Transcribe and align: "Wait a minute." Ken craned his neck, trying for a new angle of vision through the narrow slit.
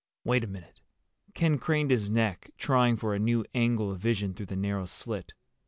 "Wait 0.23 0.43
a 0.43 0.47
minute." 0.47 0.81
Ken 1.35 1.59
craned 1.59 1.91
his 1.91 2.09
neck, 2.09 2.49
trying 2.57 2.97
for 2.97 3.13
a 3.13 3.19
new 3.19 3.45
angle 3.53 3.91
of 3.91 3.99
vision 3.99 4.33
through 4.33 4.47
the 4.47 4.55
narrow 4.55 4.85
slit. 4.87 5.33